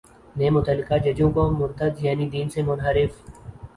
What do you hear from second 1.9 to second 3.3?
یعنی دین سے منحرف